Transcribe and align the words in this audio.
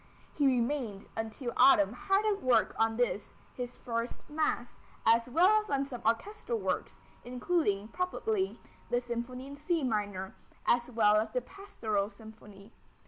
He 0.33 0.47
remained 0.47 1.07
until 1.15 1.53
autumn 1.55 1.93
hard 1.93 2.25
at 2.25 2.41
work 2.41 2.73
on 2.79 2.97
this, 2.97 3.33
his 3.53 3.77
first 3.77 4.27
mass, 4.27 4.77
as 5.05 5.29
well 5.29 5.61
as 5.61 5.69
on 5.69 5.85
some 5.85 6.01
orchestral 6.03 6.57
works, 6.57 7.01
including, 7.23 7.87
probably 7.87 8.59
the 8.89 8.99
Symphony 8.99 9.45
in 9.45 9.55
C 9.55 9.83
minor, 9.83 10.33
as 10.65 10.89
well 10.89 11.17
as 11.17 11.29
the 11.29 11.41
Pastoral 11.41 12.09
Symphony. 12.09 12.71